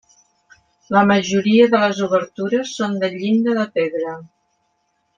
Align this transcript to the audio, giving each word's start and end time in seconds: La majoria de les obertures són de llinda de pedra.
La 0.95 1.03
majoria 1.09 1.67
de 1.75 1.83
les 1.85 2.01
obertures 2.09 2.73
són 2.81 2.99
de 3.05 3.13
llinda 3.19 3.57
de 3.63 3.71
pedra. 3.79 4.19